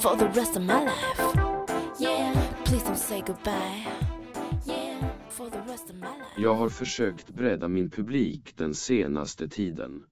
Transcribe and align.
for 0.00 0.16
the 0.16 0.28
rest 0.28 0.56
of 0.56 0.62
my 0.62 0.84
life. 0.84 1.20
Yeah, 1.98 2.32
please 2.64 2.84
don't 2.84 2.96
say 2.96 3.20
goodbye. 3.20 3.86
Yeah, 4.66 5.10
for 5.28 5.50
the 5.50 5.58
rest 5.58 5.90
of 5.90 5.96
my 5.96 6.06
life. 6.06 6.38
Jag 6.38 6.54
har 6.54 6.68
försökt 6.68 7.30
bredda 7.30 7.68
min 7.68 7.90
publik 7.90 8.56
den 8.56 8.74
senaste 8.74 9.48
tiden. 9.48 10.04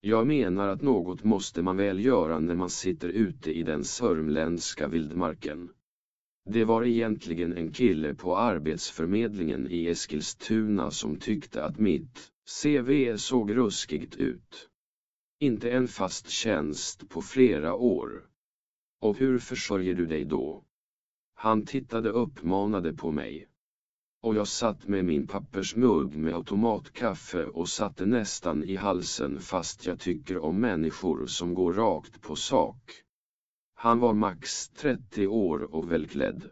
Jag 0.00 0.26
menar 0.26 0.68
att 0.68 0.82
något 0.82 1.24
måste 1.24 1.62
man 1.62 1.76
väl 1.76 2.04
göra 2.04 2.38
när 2.38 2.54
man 2.54 2.70
sitter 2.70 3.08
ute 3.08 3.52
i 3.52 3.62
den 3.62 3.84
sörmländska 3.84 4.88
vildmarken. 4.88 5.68
Det 6.50 6.64
var 6.64 6.84
egentligen 6.84 7.56
en 7.56 7.72
kille 7.72 8.14
på 8.14 8.36
arbetsförmedlingen 8.36 9.68
i 9.70 9.86
Eskilstuna 9.86 10.90
som 10.90 11.16
tyckte 11.16 11.64
att 11.64 11.78
mitt 11.78 12.28
CV 12.62 13.16
såg 13.16 13.56
ruskigt 13.56 14.16
ut. 14.16 14.68
Inte 15.40 15.70
en 15.70 15.88
fast 15.88 16.28
tjänst 16.28 17.08
på 17.08 17.22
flera 17.22 17.74
år. 17.74 18.33
Och 19.04 19.16
hur 19.18 19.38
försörjer 19.38 19.94
du 19.94 20.06
dig 20.06 20.24
då? 20.24 20.64
Han 21.34 21.66
tittade 21.66 22.10
uppmanade 22.10 22.92
på 22.92 23.10
mig. 23.10 23.48
Och 24.22 24.34
jag 24.34 24.48
satt 24.48 24.88
med 24.88 25.04
min 25.04 25.26
pappersmugg 25.26 26.16
med 26.16 26.34
automatkaffe 26.34 27.44
och 27.44 27.68
satte 27.68 28.06
nästan 28.06 28.64
i 28.64 28.76
halsen 28.76 29.40
fast 29.40 29.86
jag 29.86 30.00
tycker 30.00 30.38
om 30.38 30.60
människor 30.60 31.26
som 31.26 31.54
går 31.54 31.72
rakt 31.72 32.22
på 32.22 32.36
sak. 32.36 32.92
Han 33.74 33.98
var 33.98 34.14
max 34.14 34.68
30 34.68 35.26
år 35.26 35.74
och 35.74 35.92
välklädd. 35.92 36.50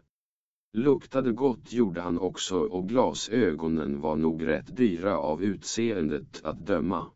Luktade 0.73 1.31
gott 1.31 1.73
gjorde 1.73 2.01
han 2.01 2.19
också 2.19 2.59
och 2.59 2.89
glasögonen 2.89 4.01
var 4.01 4.15
nog 4.15 4.47
rätt 4.47 4.77
dyra 4.77 5.17
av 5.17 5.43
utseendet 5.43 6.41
att 6.43 6.65
döma. 6.65 7.11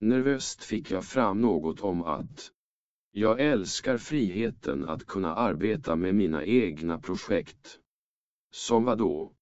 Nervöst 0.00 0.64
fick 0.64 0.90
jag 0.90 1.04
fram 1.04 1.40
något 1.40 1.80
om 1.80 2.02
att 2.02 2.52
jag 3.12 3.40
älskar 3.40 3.98
friheten 3.98 4.88
att 4.88 5.06
kunna 5.06 5.34
arbeta 5.34 5.96
med 5.96 6.14
mina 6.14 6.44
egna 6.44 6.98
projekt. 6.98 7.78
Som 8.50 8.84
vad 8.84 8.98
då? 8.98 9.32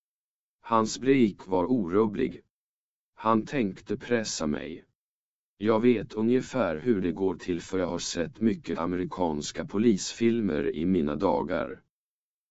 Hans 0.60 0.98
blick 0.98 1.46
var 1.46 1.64
orubblig. 1.64 2.40
Han 3.14 3.46
tänkte 3.46 3.96
pressa 3.96 4.46
mig. 4.46 4.84
Jag 5.56 5.80
vet 5.80 6.14
ungefär 6.14 6.76
hur 6.76 7.00
det 7.00 7.12
går 7.12 7.34
till 7.34 7.60
för 7.60 7.78
jag 7.78 7.86
har 7.86 7.98
sett 7.98 8.40
mycket 8.40 8.78
amerikanska 8.78 9.64
polisfilmer 9.64 10.76
i 10.76 10.86
mina 10.86 11.16
dagar. 11.16 11.80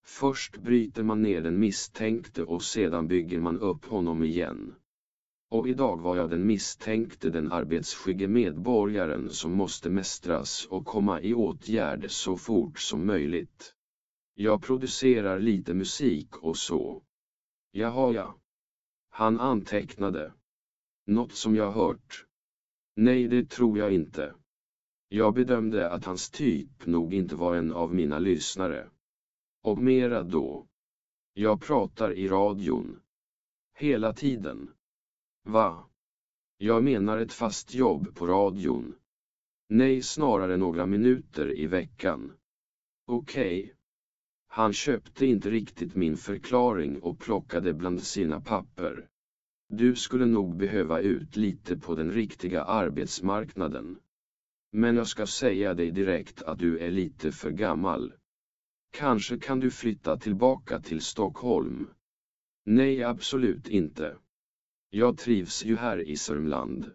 Först 0.06 0.58
bryter 0.58 1.04
man 1.04 1.22
ner 1.22 1.42
den 1.42 1.60
misstänkte 1.60 2.44
och 2.44 2.64
sedan 2.64 3.08
bygger 3.08 3.40
man 3.40 3.60
upp 3.60 3.86
honom 3.86 4.24
igen. 4.24 4.76
Och 5.50 5.68
idag 5.68 6.02
var 6.02 6.16
jag 6.16 6.30
den 6.30 6.48
misstänkte 6.48 7.30
den 7.30 7.52
arbetsskygge 7.52 8.28
medborgaren 8.28 9.30
som 9.30 9.52
måste 9.52 9.90
mästras 9.90 10.66
och 10.66 10.86
komma 10.86 11.22
i 11.22 11.34
åtgärd 11.34 12.12
så 12.12 12.38
fort 12.38 12.80
som 12.80 13.06
möjligt. 13.06 13.74
Jag 14.34 14.62
producerar 14.62 15.40
lite 15.40 15.74
musik 15.74 16.38
och 16.38 16.58
så. 16.58 17.04
Jaha 17.72 18.14
ja. 18.14 18.40
Han 19.10 19.40
antecknade. 19.40 20.34
Något 21.06 21.32
som 21.32 21.56
jag 21.56 21.72
hört. 21.72 22.26
Nej 22.96 23.28
det 23.28 23.50
tror 23.50 23.78
jag 23.78 23.94
inte. 23.94 24.36
Jag 25.08 25.34
bedömde 25.34 25.90
att 25.92 26.06
hans 26.06 26.30
typ 26.30 26.86
nog 26.86 27.14
inte 27.14 27.36
var 27.36 27.56
en 27.56 27.72
av 27.74 27.96
mina 27.96 28.20
lyssnare. 28.20 28.90
Och 29.64 29.78
mera 29.78 30.24
då. 30.24 30.68
Jag 31.34 31.62
pratar 31.62 32.12
i 32.12 32.28
radion. 32.28 33.00
Hela 33.74 34.14
tiden. 34.14 34.74
Va? 35.48 35.90
Jag 36.58 36.84
menar 36.84 37.18
ett 37.18 37.34
fast 37.34 37.74
jobb 37.74 38.16
på 38.16 38.28
radion. 38.28 38.96
Nej, 39.70 40.02
snarare 40.02 40.58
några 40.58 40.86
minuter 40.86 41.60
i 41.60 41.68
veckan. 41.68 42.34
Okej. 43.06 43.64
Okay. 43.64 43.74
Han 44.48 44.74
köpte 44.74 45.26
inte 45.26 45.50
riktigt 45.50 45.96
min 45.96 46.18
förklaring 46.18 47.02
och 47.02 47.20
plockade 47.20 47.74
bland 47.74 48.04
sina 48.04 48.42
papper. 48.42 49.08
Du 49.70 49.96
skulle 49.96 50.26
nog 50.26 50.58
behöva 50.58 51.00
ut 51.00 51.36
lite 51.36 51.78
på 51.78 51.96
den 51.96 52.12
riktiga 52.12 52.64
arbetsmarknaden. 52.64 54.00
Men 54.72 54.96
jag 54.96 55.08
ska 55.08 55.28
säga 55.28 55.74
dig 55.74 55.92
direkt 55.92 56.42
att 56.42 56.60
du 56.60 56.80
är 56.80 56.92
lite 56.92 57.32
för 57.32 57.52
gammal. 57.52 58.14
Kanske 58.92 59.40
kan 59.40 59.60
du 59.60 59.72
flytta 59.72 60.18
tillbaka 60.18 60.80
till 60.80 61.02
Stockholm? 61.02 61.88
Nej, 62.66 63.04
absolut 63.04 63.68
inte. 63.68 64.18
Jag 64.90 65.18
trivs 65.18 65.66
ju 65.66 65.76
här 65.76 66.10
i 66.10 66.18
Sörmland. 66.18 66.92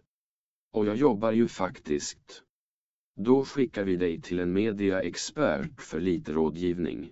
Och 0.71 0.85
jag 0.85 0.95
jobbar 0.95 1.31
ju 1.31 1.47
faktiskt. 1.47 2.43
Då 3.15 3.45
skickar 3.45 3.83
vi 3.83 3.95
dig 3.95 4.21
till 4.21 4.39
en 4.39 4.53
mediaexpert 4.53 5.81
för 5.81 5.99
lite 5.99 6.33
rådgivning. 6.33 7.11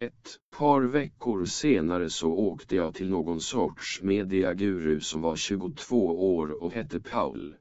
Ett 0.00 0.40
par 0.50 0.82
veckor 0.82 1.44
senare 1.44 2.10
så 2.10 2.32
åkte 2.32 2.76
jag 2.76 2.94
till 2.94 3.10
någon 3.10 3.40
sorts 3.40 4.02
mediaguru 4.02 5.00
som 5.00 5.20
var 5.20 5.36
22 5.36 6.36
år 6.36 6.62
och 6.62 6.72
hette 6.72 7.00
Paul. 7.00 7.56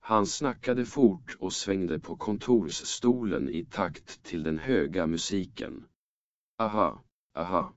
Han 0.00 0.26
snackade 0.26 0.84
fort 0.84 1.36
och 1.38 1.52
svängde 1.52 2.00
på 2.00 2.16
kontorsstolen 2.16 3.48
i 3.48 3.64
takt 3.64 4.22
till 4.22 4.42
den 4.42 4.58
höga 4.58 5.06
musiken. 5.06 5.84
Aha, 6.58 7.04
aha 7.34 7.76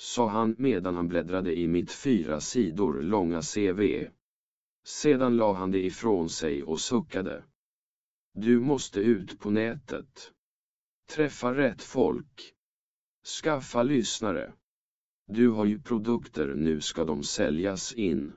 sa 0.00 0.28
han 0.28 0.54
medan 0.58 0.94
han 0.94 1.08
bläddrade 1.08 1.58
i 1.58 1.68
mitt 1.68 1.92
fyra 1.92 2.40
sidor 2.40 3.02
långa 3.02 3.42
CV. 3.42 4.06
Sedan 4.84 5.36
la 5.36 5.52
han 5.52 5.70
det 5.70 5.84
ifrån 5.84 6.28
sig 6.28 6.62
och 6.62 6.80
suckade. 6.80 7.44
Du 8.34 8.60
måste 8.60 9.00
ut 9.00 9.40
på 9.40 9.50
nätet. 9.50 10.32
Träffa 11.10 11.54
rätt 11.54 11.82
folk. 11.82 12.54
Skaffa 13.42 13.82
lyssnare. 13.82 14.52
Du 15.26 15.48
har 15.48 15.64
ju 15.64 15.82
produkter, 15.82 16.54
nu 16.54 16.80
ska 16.80 17.04
de 17.04 17.22
säljas 17.22 17.92
in. 17.92 18.32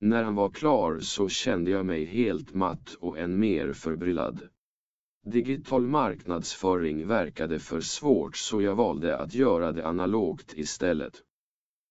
När 0.00 0.24
han 0.24 0.34
var 0.34 0.50
klar 0.50 0.98
så 1.00 1.28
kände 1.28 1.70
jag 1.70 1.86
mig 1.86 2.04
helt 2.04 2.54
matt 2.54 2.94
och 3.00 3.18
än 3.18 3.38
mer 3.38 3.72
förbryllad. 3.72 4.48
Digital 5.30 5.86
marknadsföring 5.86 7.06
verkade 7.06 7.58
för 7.58 7.80
svårt 7.80 8.36
så 8.36 8.62
jag 8.62 8.74
valde 8.74 9.18
att 9.18 9.34
göra 9.34 9.72
det 9.72 9.86
analogt 9.86 10.54
istället. 10.56 11.22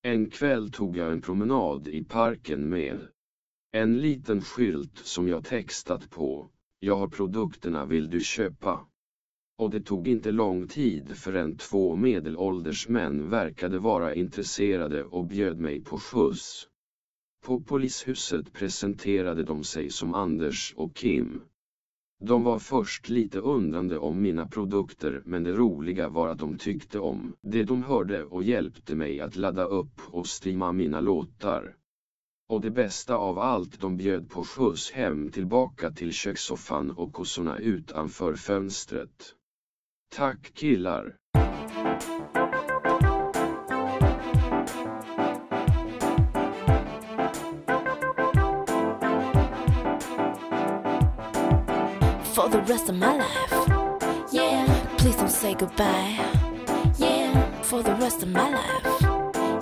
En 0.01 0.29
kväll 0.29 0.71
tog 0.71 0.97
jag 0.97 1.11
en 1.11 1.21
promenad 1.21 1.87
i 1.87 2.03
parken 2.03 2.69
med 2.69 3.07
en 3.71 3.97
liten 4.01 4.41
skylt 4.41 4.97
som 4.97 5.27
jag 5.27 5.45
textat 5.45 6.09
på. 6.09 6.49
Jag 6.79 6.95
har 6.95 7.07
produkterna 7.07 7.85
vill 7.85 8.09
du 8.09 8.19
köpa? 8.19 8.87
Och 9.57 9.69
det 9.69 9.81
tog 9.81 10.07
inte 10.07 10.31
lång 10.31 10.67
tid 10.67 11.17
förrän 11.17 11.57
två 11.57 11.95
medelålders 11.95 12.87
män 12.87 13.29
verkade 13.29 13.79
vara 13.79 14.15
intresserade 14.15 15.03
och 15.03 15.25
bjöd 15.25 15.59
mig 15.59 15.83
på 15.83 15.99
skjuts. 15.99 16.67
På 17.45 17.59
polishuset 17.59 18.53
presenterade 18.53 19.43
de 19.43 19.63
sig 19.63 19.89
som 19.89 20.13
Anders 20.13 20.73
och 20.77 20.95
Kim. 20.95 21.41
De 22.19 22.43
var 22.43 22.59
först 22.59 23.09
lite 23.09 23.39
undrande 23.39 23.97
om 23.97 24.21
mina 24.21 24.47
produkter 24.47 25.21
men 25.25 25.43
det 25.43 25.51
roliga 25.51 26.09
var 26.09 26.27
att 26.29 26.39
de 26.39 26.57
tyckte 26.57 26.99
om 26.99 27.35
det 27.41 27.63
de 27.63 27.83
hörde 27.83 28.23
och 28.23 28.43
hjälpte 28.43 28.95
mig 28.95 29.21
att 29.21 29.35
ladda 29.35 29.63
upp 29.63 30.01
och 30.11 30.27
streama 30.27 30.71
mina 30.71 31.01
låtar. 31.01 31.75
Och 32.49 32.61
det 32.61 32.71
bästa 32.71 33.15
av 33.15 33.39
allt 33.39 33.79
de 33.79 33.97
bjöd 33.97 34.29
på 34.29 34.43
skjuts 34.43 34.91
hem 34.91 35.31
tillbaka 35.31 35.91
till 35.91 36.13
kökssoffan 36.13 36.91
och 36.91 37.13
kossorna 37.13 37.57
utanför 37.57 38.35
fönstret. 38.35 39.33
Tack 40.15 40.53
killar! 40.53 41.15
For 52.37 52.49
the 52.49 52.61
rest 52.71 52.87
of 52.87 52.95
my 52.95 53.17
life. 53.17 53.51
Yeah, 54.31 54.63
please 54.99 55.15
don't 55.15 55.27
say 55.27 55.55
goodbye. 55.55 56.15
Yeah, 56.99 57.33
for 57.63 57.81
the 57.81 57.95
rest 57.95 58.21
of 58.21 58.29
my 58.29 58.49
life. 58.51 59.01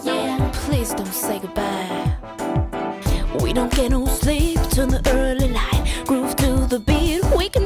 Yeah, 0.04 0.52
please 0.66 0.94
don't 0.94 1.16
say 1.26 1.40
goodbye. 1.40 2.18
We 3.42 3.54
don't 3.54 3.74
get 3.74 3.92
no 3.92 4.06
sleep 4.08 4.60
till 4.72 4.88
the 4.88 5.02
early 5.12 5.48
light. 5.54 6.04
Groove 6.06 6.36
to 6.36 6.68
the 6.68 6.80
beat, 6.80 7.24
we 7.38 7.48
can 7.48 7.65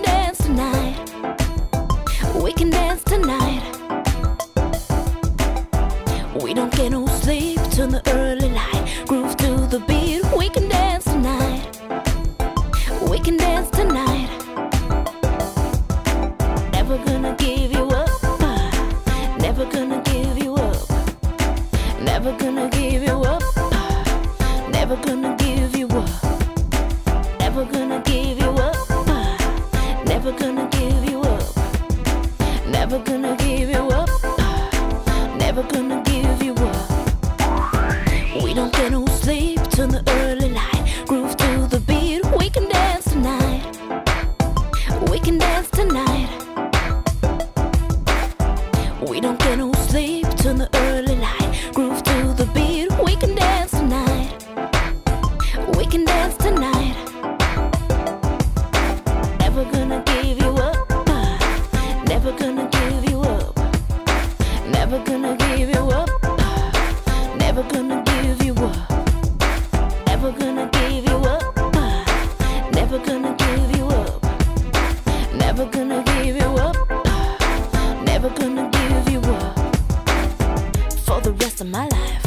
Never 72.89 73.05
gonna 73.05 73.35
give 73.35 73.77
you 73.77 73.85
up. 73.85 74.23
Never 75.35 75.65
gonna 75.67 76.01
give 76.05 76.35
you 76.35 76.49
up. 76.57 76.75
Never 78.03 78.29
gonna 78.31 78.67
give 78.71 79.13
you 79.13 79.19
up. 79.19 79.75
For 81.05 81.21
the 81.21 81.31
rest 81.39 81.61
of 81.61 81.67
my 81.67 81.87
life. 81.87 82.25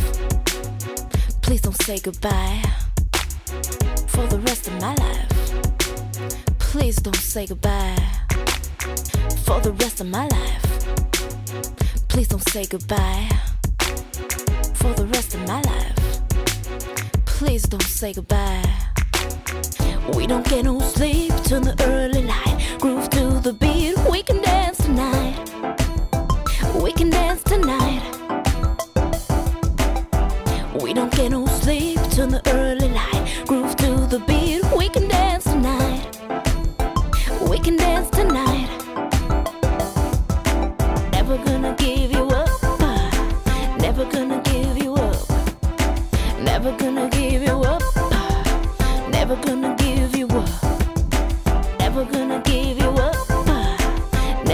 Please 1.42 1.62
don't 1.62 1.82
say 1.82 1.98
goodbye. 1.98 2.62
For 4.06 4.24
the 4.28 4.38
rest 4.46 4.68
of 4.68 4.74
my 4.80 4.94
life. 4.94 6.58
Please 6.60 6.94
don't 6.94 7.16
say 7.16 7.44
goodbye. 7.44 7.96
For 9.44 9.58
the 9.62 9.72
rest 9.80 10.00
of 10.00 10.06
my 10.06 10.28
life. 10.28 12.06
Please 12.06 12.28
don't 12.28 12.48
say 12.50 12.66
goodbye. 12.66 13.28
For 14.74 14.94
the 14.94 15.06
rest 15.12 15.34
of 15.34 15.40
my 15.40 15.60
life. 15.62 15.96
Please 17.24 17.64
don't 17.64 17.82
say 17.82 18.12
goodbye. 18.12 18.62
We 20.16 20.26
don't 20.26 20.44
get 20.44 20.64
no 20.64 20.78
sleep 20.80 21.32
till 21.44 21.60
the 21.60 21.74
early 21.84 22.22
light. 22.24 22.76
Groove 22.80 23.08
to 23.10 23.40
the 23.40 23.52
beat. 23.52 24.01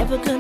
have 0.09 0.21
a 0.21 0.25
good 0.25 0.38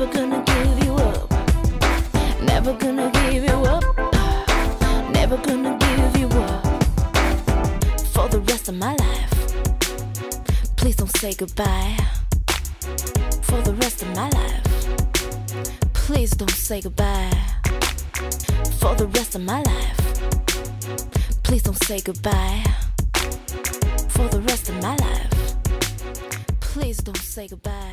Never 0.00 0.14
gonna 0.14 0.42
give 0.46 0.84
you 0.84 0.94
up. 0.94 1.30
Never 2.40 2.72
gonna 2.72 3.10
give 3.10 3.44
you 3.44 3.56
up. 3.66 3.84
Never 5.12 5.36
gonna 5.36 5.76
give 5.76 6.16
you 6.18 6.28
up. 6.40 6.64
For 8.14 8.26
the 8.30 8.40
rest 8.48 8.70
of 8.70 8.76
my 8.76 8.94
life. 8.94 10.76
Please 10.76 10.96
don't 10.96 11.14
say 11.18 11.34
goodbye. 11.34 11.98
For 13.42 13.60
the 13.60 13.74
rest 13.82 14.00
of 14.00 14.08
my 14.16 14.30
life. 14.30 14.64
Please 15.92 16.30
don't 16.30 16.50
say 16.50 16.80
goodbye. 16.80 17.36
For 18.78 18.94
the 18.94 19.06
rest 19.16 19.34
of 19.34 19.42
my 19.42 19.60
life. 19.60 20.00
Please 21.42 21.62
don't 21.62 21.84
say 21.84 22.00
goodbye. 22.00 22.64
For 24.08 24.26
the 24.28 24.40
rest 24.48 24.70
of 24.70 24.80
my 24.80 24.96
life. 24.96 25.56
Please 26.60 26.96
don't 26.96 27.18
say 27.18 27.48
goodbye. 27.48 27.89